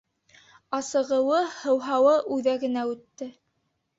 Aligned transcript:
Асығыуы, 0.77 1.41
һыуһауы 1.57 2.15
үҙәгенә 2.37 2.87
үтте. 2.95 3.31